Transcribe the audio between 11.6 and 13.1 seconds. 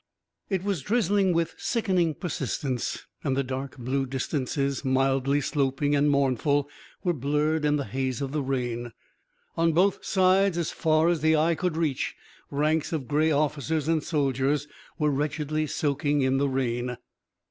reach, ranks of